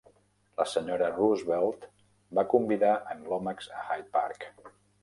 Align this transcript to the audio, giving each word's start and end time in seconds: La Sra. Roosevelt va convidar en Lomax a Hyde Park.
La 0.61 0.65
Sra. 0.69 1.09
Roosevelt 1.17 1.85
va 2.41 2.47
convidar 2.57 2.99
en 3.15 3.25
Lomax 3.31 3.71
a 3.81 3.87
Hyde 3.89 4.15
Park. 4.19 4.53